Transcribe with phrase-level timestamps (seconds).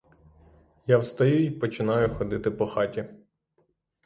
[0.85, 3.05] Я встаю й починаю ходити по хаті.